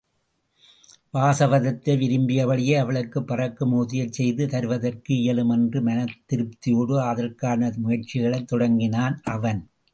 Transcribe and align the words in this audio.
வாசவதத்தை 1.13 1.93
விரும்பியபடியே 1.97 2.75
அவளுக்குப் 2.77 3.27
பறக்கும் 3.27 3.73
ஊர்தியைச் 3.73 4.11
செய்து 4.11 4.45
தருவதற்கு 4.45 5.13
இயலும் 5.15 5.49
என்ற 5.49 5.81
மனத்திருப்தியோடு 5.81 6.97
அதற்கான 7.05 7.71
முயற்சிகளைத் 7.77 8.47
தொடங்கினான் 8.47 9.17
அவன். 9.29 9.61